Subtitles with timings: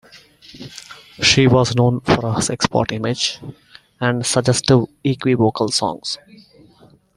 [1.21, 3.39] She was known for her sexpot image
[3.99, 6.17] and suggestive, equivocal songs.